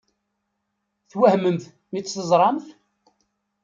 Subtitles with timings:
[1.11, 2.67] Twehmemt mi tt-teẓṛamt?